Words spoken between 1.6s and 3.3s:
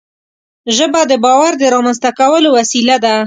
رامنځته کولو وسیله ده